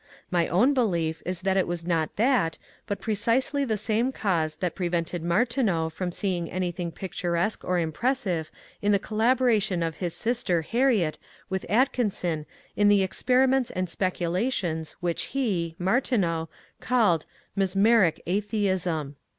[0.31, 2.57] My own belief is that it was not that,
[2.87, 8.49] but precisely the same cause that prevented Martineau from seeing anything picturesque or impressive
[8.81, 11.19] in the colla^ boration of his sister Harriet
[11.51, 16.49] with Atkinson in the experiments and speculations which he (Martineau)
[16.79, 19.17] called ^'Mesmeric Atheism."